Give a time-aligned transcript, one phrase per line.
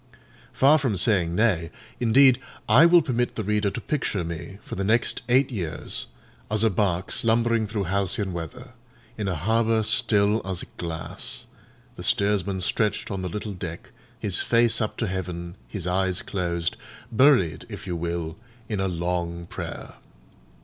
[0.51, 1.69] Far from saying nay,
[1.99, 6.07] indeed, I will permit the reader to picture me, for the next eight years,
[6.49, 8.71] as a bark slumbering through halcyon weather,
[9.15, 14.97] in a harbour still as glass—the steersman stretched on the little deck, his face up
[14.97, 16.77] to heaven, his eyes closed:
[17.11, 18.37] buried, if you will,
[18.67, 19.93] in a long prayer.